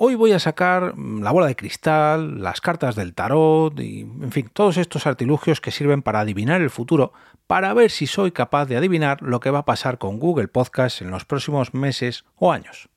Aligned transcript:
Hoy 0.00 0.14
voy 0.14 0.30
a 0.30 0.38
sacar 0.38 0.96
mm, 0.96 1.24
la 1.24 1.32
bola 1.32 1.48
de 1.48 1.56
cristal, 1.56 2.40
las 2.40 2.60
cartas 2.60 2.94
del 2.94 3.14
tarot 3.14 3.80
y, 3.80 4.02
en 4.02 4.30
fin, 4.30 4.48
todos 4.52 4.76
estos 4.76 5.08
artilugios 5.08 5.60
que 5.60 5.72
sirven 5.72 6.02
para 6.02 6.20
adivinar 6.20 6.60
el 6.60 6.70
futuro, 6.70 7.12
para 7.48 7.74
ver 7.74 7.90
si 7.90 8.06
soy 8.06 8.30
capaz 8.30 8.66
de 8.66 8.76
adivinar 8.76 9.20
lo 9.22 9.40
que 9.40 9.50
va 9.50 9.58
a 9.58 9.64
pasar 9.64 9.98
con 9.98 10.20
Google 10.20 10.46
Podcast 10.46 11.02
en 11.02 11.10
los 11.10 11.24
próximos 11.24 11.74
meses 11.74 12.24
o 12.36 12.52
años. 12.52 12.88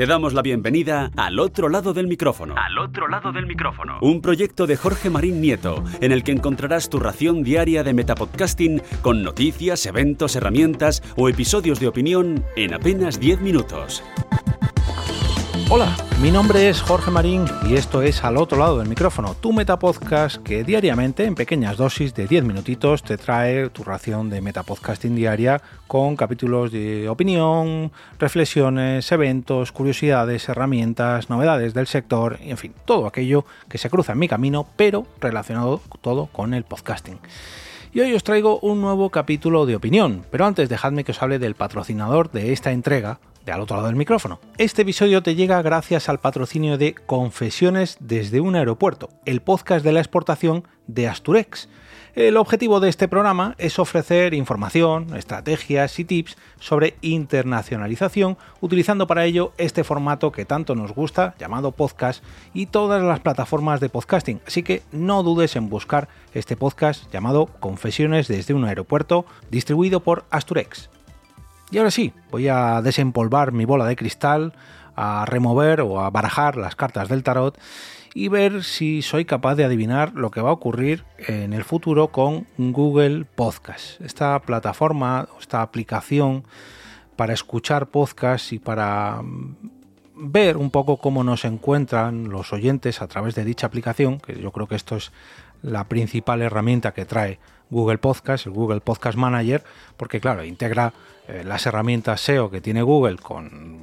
Te 0.00 0.06
damos 0.06 0.32
la 0.32 0.40
bienvenida 0.40 1.10
al 1.14 1.38
otro 1.38 1.68
lado 1.68 1.92
del 1.92 2.06
micrófono. 2.06 2.54
Al 2.56 2.78
otro 2.78 3.06
lado 3.06 3.32
del 3.32 3.46
micrófono. 3.46 3.98
Un 4.00 4.22
proyecto 4.22 4.66
de 4.66 4.76
Jorge 4.76 5.10
Marín 5.10 5.42
Nieto, 5.42 5.84
en 6.00 6.10
el 6.10 6.24
que 6.24 6.32
encontrarás 6.32 6.88
tu 6.88 6.98
ración 6.98 7.42
diaria 7.42 7.84
de 7.84 7.92
metapodcasting 7.92 8.80
con 9.02 9.22
noticias, 9.22 9.84
eventos, 9.84 10.36
herramientas 10.36 11.02
o 11.16 11.28
episodios 11.28 11.80
de 11.80 11.88
opinión 11.88 12.44
en 12.56 12.72
apenas 12.72 13.20
10 13.20 13.42
minutos. 13.42 14.02
Hola, 15.72 15.96
mi 16.20 16.32
nombre 16.32 16.68
es 16.68 16.82
Jorge 16.82 17.12
Marín 17.12 17.44
y 17.64 17.74
esto 17.74 18.02
es 18.02 18.24
Al 18.24 18.38
otro 18.38 18.58
lado 18.58 18.80
del 18.80 18.88
micrófono, 18.88 19.36
tu 19.36 19.52
metapodcast 19.52 20.42
que 20.42 20.64
diariamente 20.64 21.24
en 21.26 21.36
pequeñas 21.36 21.76
dosis 21.76 22.12
de 22.12 22.26
10 22.26 22.42
minutitos 22.42 23.04
te 23.04 23.16
trae 23.16 23.68
tu 23.68 23.84
ración 23.84 24.30
de 24.30 24.40
metapodcasting 24.40 25.14
diaria 25.14 25.62
con 25.86 26.16
capítulos 26.16 26.72
de 26.72 27.08
opinión, 27.08 27.92
reflexiones, 28.18 29.12
eventos, 29.12 29.70
curiosidades, 29.70 30.48
herramientas, 30.48 31.30
novedades 31.30 31.72
del 31.72 31.86
sector, 31.86 32.38
en 32.40 32.56
fin, 32.56 32.74
todo 32.84 33.06
aquello 33.06 33.44
que 33.68 33.78
se 33.78 33.90
cruza 33.90 34.14
en 34.14 34.18
mi 34.18 34.26
camino, 34.26 34.66
pero 34.74 35.06
relacionado 35.20 35.80
todo 36.00 36.26
con 36.26 36.52
el 36.52 36.64
podcasting. 36.64 37.20
Y 37.92 38.00
hoy 38.00 38.12
os 38.12 38.24
traigo 38.24 38.58
un 38.58 38.80
nuevo 38.80 39.10
capítulo 39.10 39.66
de 39.66 39.76
opinión, 39.76 40.24
pero 40.32 40.46
antes 40.46 40.68
dejadme 40.68 41.04
que 41.04 41.12
os 41.12 41.22
hable 41.22 41.38
del 41.38 41.54
patrocinador 41.54 42.32
de 42.32 42.52
esta 42.52 42.72
entrega, 42.72 43.20
de 43.44 43.52
al 43.52 43.60
otro 43.60 43.76
lado 43.76 43.88
del 43.88 43.96
micrófono. 43.96 44.40
Este 44.58 44.82
episodio 44.82 45.22
te 45.22 45.34
llega 45.34 45.62
gracias 45.62 46.08
al 46.08 46.20
patrocinio 46.20 46.78
de 46.78 46.94
Confesiones 46.94 47.96
desde 48.00 48.40
un 48.40 48.56
aeropuerto, 48.56 49.10
el 49.24 49.40
podcast 49.40 49.84
de 49.84 49.92
la 49.92 50.00
exportación 50.00 50.64
de 50.86 51.08
Asturex. 51.08 51.68
El 52.14 52.36
objetivo 52.36 52.80
de 52.80 52.88
este 52.88 53.06
programa 53.06 53.54
es 53.58 53.78
ofrecer 53.78 54.34
información, 54.34 55.16
estrategias 55.16 55.96
y 56.00 56.04
tips 56.04 56.36
sobre 56.58 56.96
internacionalización, 57.02 58.36
utilizando 58.60 59.06
para 59.06 59.24
ello 59.24 59.52
este 59.58 59.84
formato 59.84 60.32
que 60.32 60.44
tanto 60.44 60.74
nos 60.74 60.92
gusta, 60.92 61.34
llamado 61.38 61.70
podcast, 61.70 62.24
y 62.52 62.66
todas 62.66 63.02
las 63.02 63.20
plataformas 63.20 63.78
de 63.78 63.90
podcasting. 63.90 64.40
Así 64.44 64.64
que 64.64 64.82
no 64.90 65.22
dudes 65.22 65.54
en 65.54 65.68
buscar 65.68 66.08
este 66.34 66.56
podcast 66.56 67.10
llamado 67.12 67.46
Confesiones 67.46 68.26
desde 68.26 68.54
un 68.54 68.64
aeropuerto, 68.64 69.24
distribuido 69.50 70.00
por 70.00 70.24
Asturex. 70.30 70.90
Y 71.70 71.78
ahora 71.78 71.90
sí, 71.90 72.12
voy 72.30 72.48
a 72.48 72.82
desempolvar 72.82 73.52
mi 73.52 73.64
bola 73.64 73.86
de 73.86 73.96
cristal, 73.96 74.54
a 74.96 75.24
remover 75.26 75.80
o 75.82 76.00
a 76.00 76.10
barajar 76.10 76.56
las 76.56 76.74
cartas 76.74 77.08
del 77.08 77.22
tarot 77.22 77.58
y 78.12 78.28
ver 78.28 78.64
si 78.64 79.02
soy 79.02 79.24
capaz 79.24 79.54
de 79.54 79.64
adivinar 79.64 80.12
lo 80.14 80.30
que 80.30 80.40
va 80.40 80.50
a 80.50 80.54
ocurrir 80.54 81.04
en 81.18 81.52
el 81.52 81.64
futuro 81.64 82.08
con 82.08 82.46
Google 82.58 83.24
Podcast. 83.24 84.00
Esta 84.00 84.40
plataforma, 84.40 85.28
esta 85.38 85.62
aplicación 85.62 86.44
para 87.14 87.34
escuchar 87.34 87.86
podcasts 87.86 88.52
y 88.52 88.58
para 88.58 89.22
mm, 89.22 89.79
ver 90.20 90.56
un 90.56 90.70
poco 90.70 90.98
cómo 90.98 91.24
nos 91.24 91.44
encuentran 91.44 92.28
los 92.28 92.52
oyentes 92.52 93.00
a 93.00 93.08
través 93.08 93.34
de 93.34 93.44
dicha 93.44 93.66
aplicación, 93.66 94.20
que 94.20 94.40
yo 94.40 94.52
creo 94.52 94.68
que 94.68 94.76
esto 94.76 94.96
es 94.96 95.12
la 95.62 95.84
principal 95.84 96.42
herramienta 96.42 96.92
que 96.92 97.06
trae 97.06 97.38
Google 97.70 97.98
Podcast, 97.98 98.46
el 98.46 98.52
Google 98.52 98.80
Podcast 98.80 99.16
Manager, 99.16 99.62
porque 99.96 100.20
claro, 100.20 100.44
integra 100.44 100.92
eh, 101.28 101.42
las 101.44 101.66
herramientas 101.66 102.20
SEO 102.20 102.50
que 102.50 102.60
tiene 102.60 102.82
Google 102.82 103.16
con 103.16 103.80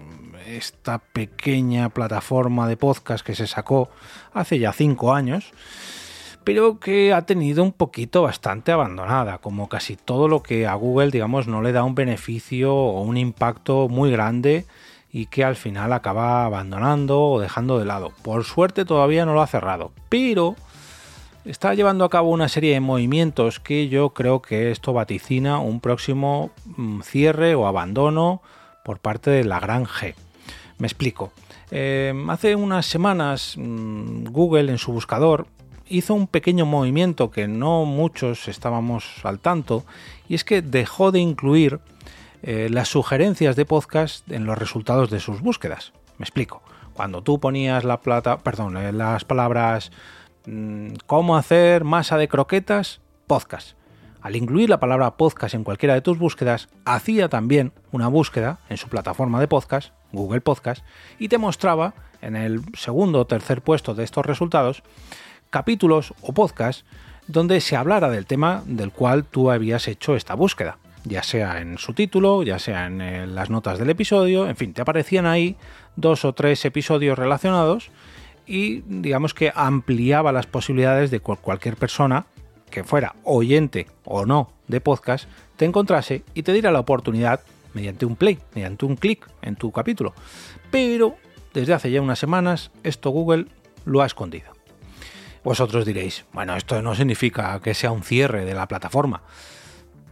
esta 0.47 0.99
pequeña 0.99 1.89
plataforma 1.89 2.67
de 2.67 2.77
podcast 2.77 3.25
que 3.25 3.35
se 3.35 3.47
sacó 3.47 3.89
hace 4.33 4.59
ya 4.59 4.71
cinco 4.71 5.13
años, 5.13 5.51
pero 6.43 6.79
que 6.79 7.13
ha 7.13 7.23
tenido 7.23 7.63
un 7.63 7.73
poquito 7.73 8.21
bastante 8.21 8.71
abandonada, 8.71 9.39
como 9.39 9.67
casi 9.67 9.97
todo 9.97 10.27
lo 10.27 10.43
que 10.43 10.67
a 10.67 10.73
Google, 10.75 11.11
digamos, 11.11 11.47
no 11.47 11.61
le 11.61 11.73
da 11.73 11.83
un 11.83 11.95
beneficio 11.95 12.73
o 12.73 13.01
un 13.01 13.17
impacto 13.17 13.89
muy 13.89 14.11
grande 14.11 14.65
y 15.17 15.25
que 15.25 15.43
al 15.43 15.55
final 15.55 15.93
acaba 15.93 16.45
abandonando 16.45 17.19
o 17.19 17.39
dejando 17.39 17.79
de 17.79 17.85
lado. 17.85 18.11
Por 18.21 18.43
suerte 18.43 18.85
todavía 18.85 19.25
no 19.25 19.33
lo 19.33 19.41
ha 19.41 19.47
cerrado, 19.47 19.91
pero 20.09 20.55
está 21.43 21.73
llevando 21.73 22.05
a 22.05 22.09
cabo 22.09 22.29
una 22.29 22.49
serie 22.49 22.73
de 22.73 22.81
movimientos 22.81 23.59
que 23.59 23.89
yo 23.89 24.11
creo 24.11 24.43
que 24.43 24.69
esto 24.69 24.93
vaticina 24.93 25.57
un 25.57 25.79
próximo 25.79 26.51
mm, 26.65 27.01
cierre 27.01 27.55
o 27.55 27.65
abandono 27.65 28.43
por 28.85 28.99
parte 28.99 29.31
de 29.31 29.43
la 29.43 29.59
gran 29.59 29.85
G. 29.85 30.13
Me 30.77 30.85
explico. 30.85 31.31
Eh, 31.71 32.13
hace 32.29 32.55
unas 32.55 32.85
semanas 32.85 33.55
mm, 33.57 34.25
Google 34.25 34.71
en 34.71 34.77
su 34.77 34.93
buscador 34.93 35.47
hizo 35.89 36.13
un 36.13 36.27
pequeño 36.27 36.67
movimiento 36.67 37.31
que 37.31 37.47
no 37.47 37.85
muchos 37.85 38.47
estábamos 38.47 39.03
al 39.23 39.39
tanto 39.39 39.83
y 40.29 40.35
es 40.35 40.43
que 40.43 40.61
dejó 40.61 41.11
de 41.11 41.21
incluir 41.21 41.79
eh, 42.43 42.69
las 42.71 42.89
sugerencias 42.89 43.55
de 43.55 43.65
podcast 43.65 44.29
en 44.31 44.45
los 44.45 44.57
resultados 44.57 45.09
de 45.09 45.19
sus 45.19 45.41
búsquedas. 45.41 45.93
Me 46.17 46.23
explico. 46.23 46.61
Cuando 46.93 47.21
tú 47.21 47.39
ponías 47.39 47.83
la 47.83 48.01
plata, 48.01 48.39
perdón, 48.39 48.75
eh, 48.77 48.91
las 48.91 49.23
palabras 49.23 49.91
Mm, 50.47 50.93
cómo 51.05 51.35
hacer 51.35 51.83
masa 51.83 52.17
de 52.17 52.29
croquetas, 52.29 53.01
podcast. 53.27 53.75
Al 54.21 54.37
incluir 54.37 54.69
la 54.69 54.79
palabra 54.79 55.17
podcast 55.17 55.53
en 55.53 55.65
cualquiera 55.65 55.93
de 55.93 55.99
tus 55.99 56.17
búsquedas, 56.17 56.69
hacía 56.85 57.27
también 57.27 57.73
una 57.91 58.07
búsqueda 58.07 58.59
en 58.69 58.77
su 58.77 58.87
plataforma 58.87 59.41
de 59.41 59.49
podcast, 59.49 59.91
Google 60.13 60.39
Podcast, 60.39 60.85
y 61.19 61.27
te 61.27 61.37
mostraba 61.37 61.95
en 62.21 62.37
el 62.37 62.61
segundo 62.77 63.19
o 63.19 63.27
tercer 63.27 63.61
puesto 63.61 63.93
de 63.93 64.05
estos 64.05 64.25
resultados 64.25 64.83
capítulos 65.49 66.13
o 66.21 66.33
podcasts 66.33 66.85
donde 67.27 67.59
se 67.59 67.75
hablara 67.75 68.09
del 68.09 68.25
tema 68.25 68.63
del 68.65 68.93
cual 68.93 69.25
tú 69.25 69.51
habías 69.51 69.89
hecho 69.89 70.15
esta 70.15 70.33
búsqueda, 70.33 70.77
ya 71.07 71.23
sea 71.23 71.59
en 71.61 71.77
su 71.77 71.93
título, 71.93 72.43
ya 72.43 72.59
sea 72.59 72.85
en 72.85 73.01
eh, 73.01 73.27
las 73.27 73.49
notas 73.49 73.79
del 73.79 73.89
episodio, 73.89 74.47
en 74.47 74.55
fin, 74.55 74.73
te 74.73 74.81
aparecían 74.81 75.25
ahí 75.25 75.55
dos 75.95 76.25
o 76.25 76.33
tres 76.33 76.63
episodios 76.65 77.17
relacionados 77.17 77.89
y 78.45 78.81
digamos 78.87 79.33
que 79.33 79.51
ampliaba 79.55 80.31
las 80.31 80.45
posibilidades 80.45 81.11
de 81.11 81.19
cualquier 81.19 81.75
persona 81.75 82.25
que 82.69 82.83
fuera 82.83 83.15
oyente 83.23 83.87
o 84.03 84.25
no 84.25 84.51
de 84.67 84.81
podcast 84.81 85.27
te 85.55 85.65
encontrase 85.65 86.23
y 86.33 86.43
te 86.43 86.53
diera 86.53 86.71
la 86.71 86.79
oportunidad 86.79 87.41
mediante 87.73 88.05
un 88.05 88.15
play, 88.15 88.39
mediante 88.53 88.85
un 88.85 88.95
clic 88.95 89.27
en 89.41 89.55
tu 89.55 89.71
capítulo. 89.71 90.13
Pero 90.71 91.15
desde 91.53 91.73
hace 91.73 91.91
ya 91.91 92.01
unas 92.01 92.19
semanas 92.19 92.71
esto 92.83 93.09
Google 93.09 93.47
lo 93.85 94.01
ha 94.01 94.05
escondido. 94.05 94.51
Vosotros 95.43 95.85
diréis, 95.85 96.25
bueno, 96.33 96.55
esto 96.55 96.81
no 96.81 96.93
significa 96.95 97.59
que 97.61 97.73
sea 97.73 97.91
un 97.91 98.03
cierre 98.03 98.43
de 98.43 98.53
la 98.53 98.67
plataforma. 98.67 99.21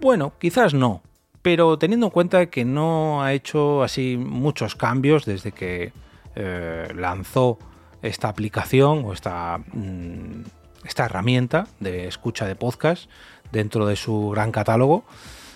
Bueno, 0.06 0.34
quizás 0.38 0.76
no, 0.76 1.02
pero 1.42 1.80
teniendo 1.80 2.06
en 2.06 2.12
cuenta 2.12 2.46
que 2.46 2.64
no 2.64 3.24
ha 3.24 3.34
hecho 3.34 3.82
así 3.82 4.18
muchos 4.18 4.76
cambios 4.76 5.26
desde 5.26 5.52
que 5.52 5.94
eh, 6.36 6.88
lanzó 6.96 7.58
esta 8.04 8.30
aplicación 8.30 9.04
o 9.04 9.14
esta, 9.14 9.58
mm, 9.74 10.44
esta 10.86 11.06
herramienta 11.06 11.66
de 11.80 12.08
escucha 12.08 12.46
de 12.46 12.56
podcast 12.56 13.10
dentro 13.52 13.88
de 13.88 13.96
su 13.96 14.30
gran 14.30 14.52
catálogo, 14.52 15.06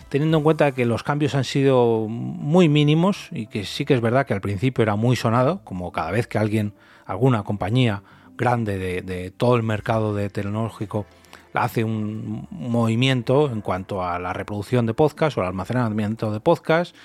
teniendo 0.10 0.38
en 0.38 0.44
cuenta 0.44 0.72
que 0.72 0.86
los 0.86 1.04
cambios 1.04 1.36
han 1.36 1.44
sido 1.44 2.08
muy 2.10 2.70
mínimos 2.70 3.28
y 3.32 3.46
que 3.46 3.66
sí 3.66 3.86
que 3.86 3.94
es 3.94 4.02
verdad 4.02 4.26
que 4.26 4.34
al 4.34 4.42
principio 4.42 4.82
era 4.82 4.96
muy 4.96 5.16
sonado, 5.16 5.62
como 5.64 5.92
cada 5.92 6.10
vez 6.10 6.26
que 6.26 6.40
alguien, 6.40 6.74
alguna 7.06 7.44
compañía 7.44 8.02
grande 8.36 9.04
de, 9.04 9.30
todo 9.30 9.56
el 9.58 9.62
mercado 9.62 10.16
de 10.16 10.32
tecnológico 10.32 11.06
hace 11.54 11.84
un 11.84 12.48
movimiento 12.52 13.50
en 13.52 13.62
cuanto 13.62 14.04
a 14.04 14.20
la 14.20 14.34
reproducción 14.34 14.86
de 14.86 14.94
podcast 14.94 15.38
o 15.38 15.42
el 15.42 15.48
almacenamiento 15.48 16.32
de 16.32 16.40
podcast, 16.40 16.96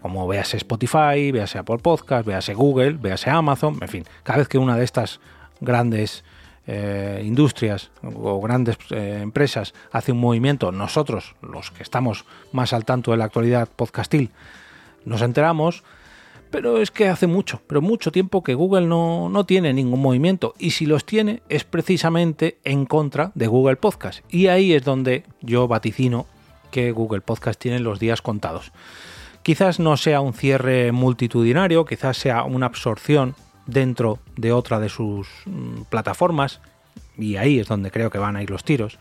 como 0.00 0.26
véase 0.28 0.56
Spotify, 0.58 1.30
véase 1.32 1.58
Apple 1.58 1.78
Podcast, 1.78 2.26
véase 2.26 2.54
Google, 2.54 2.92
véase 2.92 3.30
Amazon, 3.30 3.78
en 3.80 3.88
fin, 3.88 4.04
cada 4.22 4.38
vez 4.38 4.48
que 4.48 4.58
una 4.58 4.76
de 4.76 4.84
estas 4.84 5.20
grandes 5.60 6.24
eh, 6.66 7.22
industrias 7.24 7.90
o 8.02 8.40
grandes 8.40 8.76
eh, 8.90 9.20
empresas 9.22 9.74
hace 9.92 10.12
un 10.12 10.18
movimiento, 10.18 10.72
nosotros, 10.72 11.36
los 11.40 11.70
que 11.70 11.82
estamos 11.82 12.24
más 12.52 12.72
al 12.72 12.84
tanto 12.84 13.12
de 13.12 13.18
la 13.18 13.24
actualidad 13.24 13.68
podcastil, 13.68 14.30
nos 15.04 15.22
enteramos, 15.22 15.84
pero 16.54 16.80
es 16.80 16.92
que 16.92 17.08
hace 17.08 17.26
mucho, 17.26 17.60
pero 17.66 17.82
mucho 17.82 18.12
tiempo 18.12 18.44
que 18.44 18.54
Google 18.54 18.86
no, 18.86 19.28
no, 19.28 19.44
tiene 19.44 19.72
ningún 19.72 20.00
movimiento 20.00 20.54
y 20.56 20.70
si 20.70 20.86
los 20.86 21.04
tiene 21.04 21.42
es 21.48 21.64
precisamente 21.64 22.58
en 22.62 22.86
contra 22.86 23.32
de 23.34 23.48
Google 23.48 23.74
Podcast. 23.74 24.20
Y 24.32 24.46
ahí 24.46 24.72
es 24.72 24.84
donde 24.84 25.24
yo 25.40 25.66
vaticino 25.66 26.26
que 26.70 26.92
Google 26.92 27.22
Podcast 27.22 27.60
tiene 27.60 27.80
los 27.80 27.98
días 27.98 28.22
contados. 28.22 28.70
Quizás 29.42 29.80
no 29.80 29.96
sea 29.96 30.20
un 30.20 30.32
cierre 30.32 30.92
multitudinario, 30.92 31.84
quizás 31.84 32.18
sea 32.18 32.44
una 32.44 32.66
absorción 32.66 33.34
dentro 33.66 34.20
de 34.36 34.52
otra 34.52 34.78
de 34.78 34.90
sus 34.90 35.26
mm, 35.46 35.82
plataformas, 35.90 36.60
y 37.18 37.34
ahí 37.34 37.58
es 37.58 37.66
donde 37.66 37.90
creo 37.90 38.10
que 38.10 38.18
van 38.18 38.36
a 38.36 38.44
ir 38.44 38.50
los 38.50 38.62
tiros. 38.62 39.00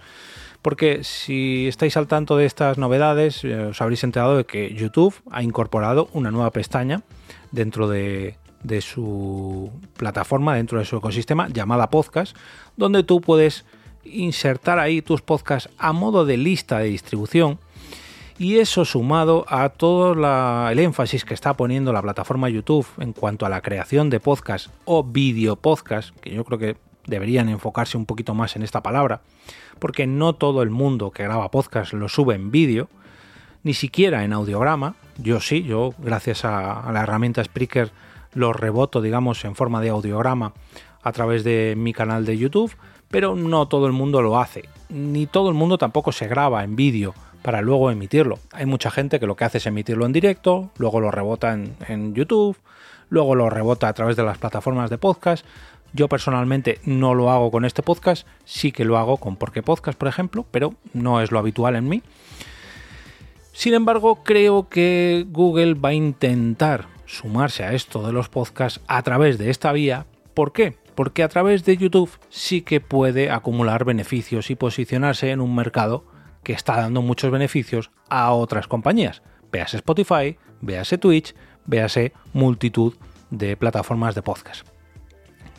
Porque 0.63 1.03
si 1.03 1.67
estáis 1.67 1.97
al 1.97 2.07
tanto 2.07 2.37
de 2.37 2.45
estas 2.45 2.77
novedades, 2.77 3.43
eh, 3.43 3.65
os 3.65 3.81
habréis 3.81 4.03
enterado 4.05 4.37
de 4.37 4.45
que 4.45 4.73
YouTube 4.73 5.13
ha 5.29 5.43
incorporado 5.43 6.07
una 6.13 6.31
nueva 6.31 6.51
pestaña 6.51 7.03
dentro 7.51 7.89
de, 7.89 8.37
su 8.79 9.69
plataforma, 9.97 10.55
dentro 10.55 10.79
de 10.79 10.85
su 10.85 10.95
ecosistema, 10.95 11.49
llamada 11.49 11.89
podcast, 11.89 12.37
donde 12.77 13.03
tú 13.03 13.19
puedes 13.19 13.65
insertar 14.05 14.79
ahí 14.79 15.01
tus 15.01 15.21
podcasts 15.21 15.69
a 15.77 15.91
modo 15.91 16.25
de 16.25 16.37
lista 16.37 16.79
de 16.79 16.85
distribución. 16.85 17.59
Y 18.39 18.59
eso 18.59 18.85
sumado 18.85 19.45
a 19.49 19.67
todo 19.67 20.13
el 20.69 20.79
énfasis 20.79 21.25
que 21.25 21.33
está 21.33 21.55
poniendo 21.57 21.91
la 21.91 22.01
plataforma 22.01 22.47
YouTube 22.47 22.87
en 22.99 23.11
cuanto 23.11 23.45
a 23.45 23.49
la 23.49 23.61
creación 23.61 24.09
de 24.09 24.21
podcast 24.21 24.67
o 24.85 25.03
video 25.03 25.57
podcast, 25.57 26.17
que 26.21 26.33
yo 26.33 26.45
creo 26.45 26.57
que 26.57 26.77
deberían 27.05 27.49
enfocarse 27.49 27.97
un 27.97 28.05
poquito 28.05 28.33
más 28.33 28.55
en 28.55 28.63
esta 28.63 28.81
palabra, 28.81 29.21
porque 29.79 30.07
no 30.07 30.33
todo 30.33 30.61
el 30.61 30.69
mundo 30.69 31.11
que 31.11 31.23
graba 31.23 31.51
podcast 31.51 31.93
lo 31.93 32.09
sube 32.09 32.35
en 32.35 32.51
vídeo, 32.51 32.89
ni 33.63 33.73
siquiera 33.73 34.23
en 34.23 34.33
audiograma. 34.33 34.95
Yo 35.17 35.39
sí, 35.39 35.63
yo 35.63 35.93
gracias 35.97 36.45
a, 36.45 36.91
la 36.91 37.01
herramienta 37.03 37.43
Spreaker 37.43 37.91
lo 38.33 38.53
reboto, 38.53 39.01
digamos, 39.01 39.43
en 39.45 39.55
forma 39.55 39.81
de 39.81 39.89
audiograma 39.89 40.53
a 41.01 41.11
través 41.11 41.43
de 41.43 41.75
mi 41.77 41.93
canal 41.93 42.25
de 42.25 42.37
YouTube, 42.37 42.75
pero 43.09 43.35
no 43.35 43.67
todo 43.67 43.87
el 43.87 43.93
mundo 43.93 44.21
lo 44.21 44.39
hace, 44.39 44.67
ni 44.89 45.27
todo 45.27 45.49
el 45.49 45.55
mundo 45.55 45.77
tampoco 45.77 46.11
se 46.11 46.27
graba 46.27 46.63
en 46.63 46.75
vídeo 46.75 47.13
para 47.43 47.61
luego 47.61 47.91
emitirlo. 47.91 48.39
Hay 48.53 48.65
mucha 48.65 48.89
gente 48.89 49.19
que 49.19 49.27
lo 49.27 49.35
que 49.35 49.43
hace 49.43 49.59
es 49.59 49.67
emitirlo 49.67 50.05
en 50.05 50.13
directo, 50.13 50.71
luego 50.77 50.99
lo 50.99 51.11
rebota 51.11 51.53
en, 51.53 52.15
YouTube, 52.15 52.57
luego 53.09 53.35
lo 53.35 53.49
rebota 53.49 53.89
a 53.89 53.93
través 53.93 54.15
de 54.15 54.23
las 54.23 54.39
plataformas 54.39 54.89
de 54.89 54.97
podcast. 54.97 55.45
Yo 55.93 56.09
personalmente 56.09 56.79
no 56.85 57.13
lo 57.13 57.29
hago 57.29 57.51
con 57.51 57.65
este 57.65 57.83
podcast, 57.83 58.27
sí 58.45 58.71
que 58.71 58.83
lo 58.83 58.97
hago 58.97 59.17
con 59.17 59.35
Porque 59.35 59.61
Podcast, 59.61 59.97
por 59.97 60.07
ejemplo, 60.07 60.45
pero 60.49 60.73
no 60.93 61.21
es 61.21 61.31
lo 61.31 61.37
habitual 61.37 61.75
en 61.75 61.87
mí. 61.87 62.01
Sin 63.51 63.75
embargo, 63.75 64.23
creo 64.23 64.67
que 64.67 65.25
Google 65.29 65.75
va 65.75 65.89
a 65.89 65.93
intentar 65.93 66.87
sumarse 67.05 67.63
a 67.63 67.73
esto 67.73 68.05
de 68.05 68.11
los 68.11 68.27
podcasts 68.27 68.81
a 68.87 69.03
través 69.03 69.37
de 69.37 69.51
esta 69.51 69.71
vía. 69.71 70.07
¿Por 70.33 70.51
qué? 70.51 70.75
Porque 70.95 71.21
a 71.21 71.29
través 71.29 71.63
de 71.63 71.77
YouTube 71.77 72.09
sí 72.29 72.63
que 72.63 72.81
puede 72.81 73.29
acumular 73.29 73.85
beneficios 73.85 74.49
y 74.49 74.55
posicionarse 74.55 75.29
en 75.29 75.41
un 75.41 75.55
mercado 75.55 76.05
que 76.41 76.53
está 76.53 76.75
dando 76.75 77.03
muchos 77.03 77.29
beneficios 77.29 77.91
a 78.09 78.31
otras 78.31 78.67
compañías. 78.67 79.21
Véase 79.51 79.77
Spotify, 79.77 80.37
véase 80.61 80.97
Twitch, 80.97 81.35
véase 81.65 82.13
multitud 82.33 82.95
de 83.29 83.55
plataformas 83.55 84.15
de 84.15 84.23
podcast. 84.23 84.72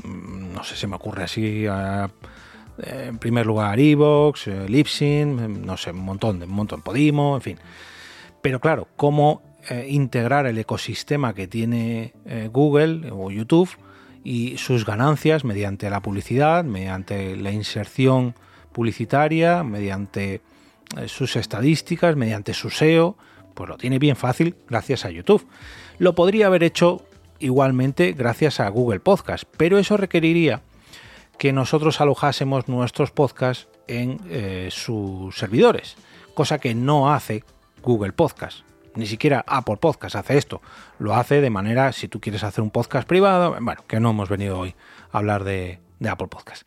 Mm, 0.03 0.53
no 0.53 0.65
sé 0.65 0.77
si 0.77 0.87
me 0.87 0.97
ocurre 0.97 1.25
así. 1.25 1.67
Eh, 1.67 2.07
en 2.79 3.19
primer 3.19 3.47
lugar, 3.47 3.79
Evox, 3.79 4.49
eh, 4.49 4.69
Libsyn, 4.69 5.65
no 5.65 5.77
sé, 5.77 5.91
un 5.91 6.01
montón, 6.05 6.43
un 6.43 6.51
montón, 6.51 6.83
Podimo, 6.83 7.37
en 7.37 7.43
fin. 7.43 7.59
Pero 8.43 8.61
claro, 8.61 8.89
cómo 8.97 9.43
eh, 9.71 9.87
integrar 9.89 10.47
el 10.47 10.59
ecosistema 10.59 11.35
que 11.35 11.47
tiene 11.47 12.13
Google 12.53 13.11
o 13.11 13.31
YouTube 13.31 13.71
y 14.25 14.57
sus 14.57 14.85
ganancias 14.85 15.45
mediante 15.45 15.89
la 15.91 16.01
publicidad, 16.01 16.65
mediante 16.65 17.37
la 17.37 17.53
inserción 17.53 18.35
publicitaria, 18.73 19.63
mediante 19.63 20.41
eh, 20.97 21.09
sus 21.09 21.37
estadísticas, 21.37 22.17
mediante 22.17 22.55
su 22.55 22.71
SEO, 22.71 23.17
pues 23.55 23.69
lo 23.69 23.77
tiene 23.77 23.99
bien 23.99 24.17
fácil 24.17 24.57
gracias 24.69 25.05
a 25.05 25.11
YouTube. 25.11 25.47
Lo 25.99 26.15
podría 26.15 26.47
haber 26.47 26.63
hecho 26.65 27.07
igualmente 27.39 28.13
gracias 28.13 28.61
a 28.61 28.69
Google 28.69 29.01
Podcast, 29.01 29.45
pero 29.57 29.79
eso 29.79 29.97
requeriría 29.97 30.63
que 31.39 31.53
nosotros 31.53 32.01
alojásemos 32.01 32.69
nuestros 32.69 33.11
podcasts 33.11 33.69
en 33.87 34.21
eh, 34.29 34.69
sus 34.71 35.37
servidores, 35.37 35.97
cosa 36.35 36.59
que 36.59 36.75
no 36.75 37.13
hace 37.13 37.45
Google 37.83 38.13
Podcast. 38.13 38.61
Ni 38.95 39.07
siquiera 39.07 39.45
Apple 39.49 39.79
Podcast 39.79 40.15
hace 40.15 40.39
esto. 40.39 40.63
Lo 41.01 41.17
hace 41.17 41.41
de 41.41 41.51
manera, 41.51 41.91
si 41.93 42.07
tú 42.07 42.21
quieres 42.21 42.45
hacer 42.45 42.63
un 42.63 42.71
podcast 42.71 43.09
privado, 43.09 43.57
bueno, 43.61 43.83
que 43.89 43.99
no 43.99 44.11
hemos 44.11 44.29
venido 44.29 44.59
hoy 44.61 44.77
a 45.11 45.19
hablar 45.19 45.43
de, 45.43 45.81
de 45.99 46.09
Apple 46.09 46.29
Podcast. 46.29 46.63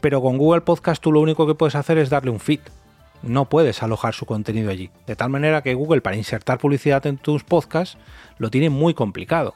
Pero 0.00 0.20
con 0.20 0.38
Google 0.38 0.62
Podcast 0.62 1.00
tú 1.00 1.12
lo 1.12 1.20
único 1.20 1.46
que 1.46 1.54
puedes 1.54 1.76
hacer 1.76 1.98
es 1.98 2.10
darle 2.10 2.32
un 2.32 2.40
feed 2.40 2.60
no 3.22 3.48
puedes 3.48 3.82
alojar 3.82 4.14
su 4.14 4.26
contenido 4.26 4.70
allí. 4.70 4.90
De 5.06 5.16
tal 5.16 5.30
manera 5.30 5.62
que 5.62 5.74
Google 5.74 6.00
para 6.00 6.16
insertar 6.16 6.58
publicidad 6.58 7.06
en 7.06 7.18
tus 7.18 7.44
podcasts 7.44 7.96
lo 8.38 8.50
tiene 8.50 8.70
muy 8.70 8.94
complicado. 8.94 9.54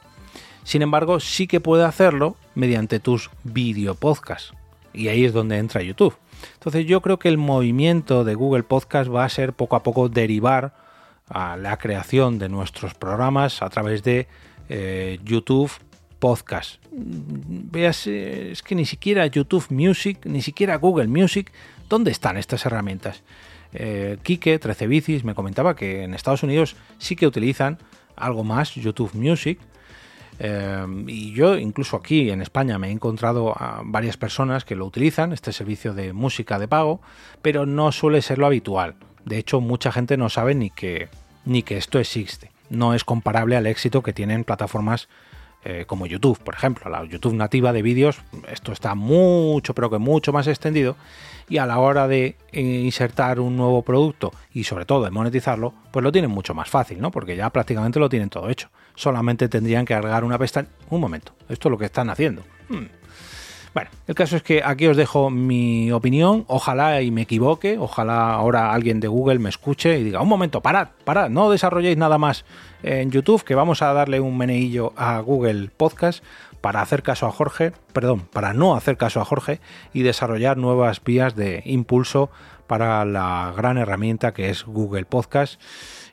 Sin 0.67 0.81
embargo, 0.81 1.21
sí 1.21 1.47
que 1.47 1.61
puede 1.61 1.85
hacerlo 1.85 2.35
mediante 2.53 2.99
tus 2.99 3.29
video 3.45 3.95
podcasts. 3.95 4.51
Y 4.93 5.07
ahí 5.07 5.23
es 5.23 5.31
donde 5.31 5.59
entra 5.59 5.81
YouTube. 5.81 6.17
Entonces 6.55 6.85
yo 6.85 7.01
creo 7.01 7.17
que 7.19 7.29
el 7.29 7.37
movimiento 7.37 8.25
de 8.25 8.35
Google 8.35 8.63
Podcast 8.63 9.09
va 9.09 9.23
a 9.23 9.29
ser 9.29 9.53
poco 9.53 9.77
a 9.77 9.83
poco 9.83 10.09
derivar 10.09 10.73
a 11.29 11.55
la 11.55 11.77
creación 11.77 12.37
de 12.37 12.49
nuestros 12.49 12.95
programas 12.95 13.61
a 13.61 13.69
través 13.69 14.03
de 14.03 14.27
eh, 14.67 15.19
YouTube 15.23 15.71
Podcast. 16.19 16.81
Veas, 16.91 18.05
es 18.05 18.61
que 18.61 18.75
ni 18.75 18.85
siquiera 18.85 19.25
YouTube 19.25 19.67
Music, 19.69 20.25
ni 20.25 20.41
siquiera 20.41 20.75
Google 20.75 21.07
Music, 21.07 21.49
¿dónde 21.87 22.11
están 22.11 22.35
estas 22.35 22.65
herramientas? 22.65 23.23
Eh, 23.71 24.17
Kike, 24.21 24.59
13 24.59 24.87
bicis, 24.87 25.23
me 25.23 25.33
comentaba 25.33 25.77
que 25.77 26.03
en 26.03 26.13
Estados 26.13 26.43
Unidos 26.43 26.75
sí 26.97 27.15
que 27.15 27.25
utilizan 27.25 27.77
algo 28.17 28.43
más 28.43 28.75
YouTube 28.75 29.13
Music. 29.13 29.61
Eh, 30.39 30.85
y 31.07 31.33
yo 31.33 31.57
incluso 31.57 31.97
aquí 31.97 32.29
en 32.29 32.41
España 32.41 32.77
me 32.77 32.89
he 32.89 32.91
encontrado 32.91 33.53
a 33.57 33.81
varias 33.83 34.17
personas 34.17 34.65
que 34.65 34.75
lo 34.75 34.85
utilizan, 34.85 35.33
este 35.33 35.51
servicio 35.51 35.93
de 35.93 36.13
música 36.13 36.59
de 36.59 36.67
pago, 36.67 37.01
pero 37.41 37.65
no 37.65 37.91
suele 37.91 38.21
ser 38.21 38.37
lo 38.37 38.45
habitual. 38.45 38.95
De 39.25 39.37
hecho, 39.37 39.59
mucha 39.61 39.91
gente 39.91 40.17
no 40.17 40.29
sabe 40.29 40.55
ni 40.55 40.69
que, 40.69 41.09
ni 41.45 41.63
que 41.63 41.77
esto 41.77 41.99
existe. 41.99 42.51
No 42.69 42.93
es 42.93 43.03
comparable 43.03 43.55
al 43.55 43.67
éxito 43.67 44.03
que 44.03 44.13
tienen 44.13 44.43
plataformas 44.43 45.07
eh, 45.65 45.85
como 45.85 46.05
YouTube, 46.05 46.39
por 46.39 46.53
ejemplo. 46.53 46.89
La 46.89 47.03
YouTube 47.03 47.33
nativa 47.33 47.73
de 47.73 47.81
vídeos, 47.81 48.21
esto 48.49 48.71
está 48.71 48.95
mucho, 48.95 49.73
pero 49.73 49.89
que 49.89 49.97
mucho 49.97 50.31
más 50.31 50.47
extendido 50.47 50.95
y 51.49 51.57
a 51.57 51.65
la 51.65 51.79
hora 51.79 52.07
de 52.07 52.35
eh, 52.51 52.61
insertar 52.61 53.39
un 53.39 53.57
nuevo 53.57 53.81
producto 53.81 54.31
y 54.53 54.63
sobre 54.65 54.85
todo 54.85 55.03
de 55.03 55.11
monetizarlo, 55.11 55.73
pues 55.91 56.03
lo 56.03 56.11
tienen 56.11 56.31
mucho 56.31 56.53
más 56.53 56.69
fácil, 56.69 57.01
¿no? 57.01 57.11
Porque 57.11 57.35
ya 57.35 57.49
prácticamente 57.49 57.99
lo 57.99 58.07
tienen 58.07 58.29
todo 58.29 58.49
hecho. 58.49 58.69
Solamente 58.97 59.47
tendrían 59.47 59.85
que 59.85 59.93
agregar 59.93 60.23
una 60.23 60.39
pestaña. 60.39 60.67
Un 60.89 60.99
momento, 60.99 61.31
esto 61.47 61.69
es 61.69 61.71
lo 61.71 61.77
que 61.77 61.85
están 61.85 62.09
haciendo. 62.09 62.41
Hmm. 62.67 62.87
Bueno, 63.75 63.91
el 64.07 64.15
caso 64.15 64.35
es 64.37 64.41
que 64.41 64.63
aquí 64.65 64.87
os 64.87 64.97
dejo 64.97 65.29
mi 65.29 65.91
opinión, 65.91 66.45
ojalá 66.47 67.03
y 67.03 67.11
me 67.11 67.21
equivoque, 67.21 67.77
ojalá 67.77 68.33
ahora 68.33 68.73
alguien 68.73 68.99
de 68.99 69.07
Google 69.07 69.37
me 69.37 69.49
escuche 69.49 69.99
y 69.99 70.03
diga, 70.03 70.19
un 70.19 70.27
momento, 70.27 70.61
parad, 70.61 70.87
parad, 71.03 71.29
no 71.29 71.51
desarrolléis 71.51 71.95
nada 71.95 72.17
más 72.17 72.43
en 72.81 73.11
YouTube, 73.11 73.43
que 73.43 73.53
vamos 73.53 73.83
a 73.83 73.93
darle 73.93 74.19
un 74.19 74.35
meneillo 74.35 74.93
a 74.97 75.19
Google 75.19 75.69
Podcast 75.77 76.23
para 76.59 76.81
hacer 76.81 77.03
caso 77.03 77.27
a 77.27 77.31
Jorge, 77.31 77.71
perdón, 77.93 78.21
para 78.33 78.55
no 78.55 78.75
hacer 78.75 78.97
caso 78.97 79.21
a 79.21 79.25
Jorge 79.25 79.59
y 79.93 80.01
desarrollar 80.01 80.57
nuevas 80.57 81.03
vías 81.03 81.35
de 81.35 81.61
impulso 81.63 82.31
para 82.67 83.05
la 83.05 83.53
gran 83.55 83.77
herramienta 83.77 84.33
que 84.33 84.49
es 84.49 84.65
Google 84.65 85.05
Podcast 85.05 85.59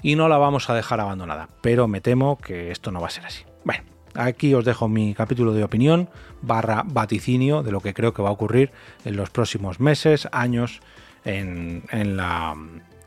y 0.02 0.16
no 0.16 0.28
la 0.28 0.38
vamos 0.38 0.70
a 0.70 0.74
dejar 0.74 1.00
abandonada, 1.00 1.48
pero 1.60 1.88
me 1.88 2.00
temo 2.00 2.38
que 2.38 2.70
esto 2.70 2.90
no 2.90 3.00
va 3.00 3.08
a 3.08 3.10
ser 3.10 3.26
así. 3.26 3.44
Bueno, 3.64 3.84
aquí 4.14 4.54
os 4.54 4.64
dejo 4.64 4.88
mi 4.88 5.14
capítulo 5.14 5.52
de 5.52 5.64
opinión 5.64 6.08
barra 6.42 6.84
vaticinio 6.86 7.62
de 7.62 7.72
lo 7.72 7.80
que 7.80 7.94
creo 7.94 8.14
que 8.14 8.22
va 8.22 8.28
a 8.28 8.32
ocurrir 8.32 8.70
en 9.04 9.16
los 9.16 9.30
próximos 9.30 9.80
meses, 9.80 10.28
años 10.32 10.80
en, 11.24 11.84
en 11.90 12.16
la 12.16 12.54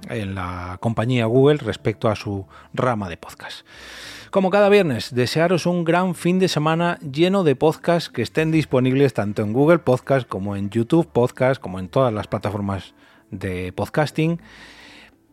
en 0.09 0.35
la 0.35 0.77
compañía 0.79 1.25
Google 1.25 1.57
respecto 1.57 2.09
a 2.09 2.15
su 2.15 2.45
rama 2.73 3.09
de 3.09 3.17
podcast. 3.17 3.65
Como 4.29 4.49
cada 4.49 4.69
viernes, 4.69 5.13
desearos 5.15 5.65
un 5.65 5.83
gran 5.83 6.13
fin 6.13 6.37
de 6.39 6.47
semana 6.47 6.99
lleno 6.99 7.43
de 7.43 7.55
podcasts 7.55 8.09
que 8.09 8.21
estén 8.21 8.51
disponibles 8.51 9.13
tanto 9.13 9.41
en 9.41 9.53
Google 9.53 9.79
Podcast 9.79 10.27
como 10.27 10.55
en 10.55 10.69
YouTube 10.69 11.07
Podcast, 11.07 11.61
como 11.61 11.79
en 11.79 11.89
todas 11.89 12.13
las 12.13 12.27
plataformas 12.27 12.93
de 13.31 13.71
podcasting 13.73 14.39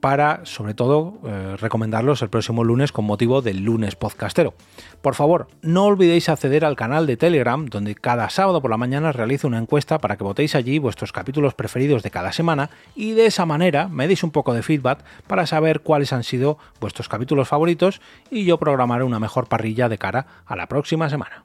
para, 0.04 0.44
sobre 0.44 0.74
todo, 0.74 1.14
eh, 1.24 1.56
recomendarlos 1.58 2.20
el 2.20 2.28
próximo 2.28 2.62
lunes 2.62 2.92
con 2.92 3.06
motivo 3.06 3.40
del 3.40 3.64
lunes 3.64 3.96
podcastero. 3.96 4.52
Por 5.00 5.14
favor, 5.14 5.48
no 5.62 5.86
olvidéis 5.86 6.28
acceder 6.28 6.66
al 6.66 6.76
canal 6.76 7.06
de 7.06 7.16
Telegram, 7.16 7.64
donde 7.64 7.94
cada 7.94 8.28
sábado 8.28 8.60
por 8.60 8.70
la 8.70 8.76
mañana 8.76 9.12
realizo 9.12 9.48
una 9.48 9.56
encuesta 9.56 9.98
para 9.98 10.18
que 10.18 10.24
votéis 10.24 10.54
allí 10.54 10.78
vuestros 10.78 11.10
capítulos 11.10 11.54
preferidos 11.54 12.02
de 12.02 12.10
cada 12.10 12.32
semana 12.32 12.68
y 12.94 13.12
de 13.12 13.24
esa 13.24 13.46
manera 13.46 13.88
me 13.88 14.06
deis 14.06 14.22
un 14.22 14.30
poco 14.30 14.52
de 14.52 14.62
feedback 14.62 15.02
para 15.26 15.46
saber 15.46 15.80
cuáles 15.80 16.12
han 16.12 16.22
sido 16.22 16.58
vuestros 16.80 17.08
capítulos 17.08 17.48
favoritos 17.48 18.02
y 18.30 18.44
yo 18.44 18.58
programaré 18.58 19.04
una 19.04 19.20
mejor 19.20 19.48
parrilla 19.48 19.88
de 19.88 19.96
cara 19.96 20.26
a 20.44 20.54
la 20.54 20.66
próxima 20.66 21.08
semana. 21.08 21.44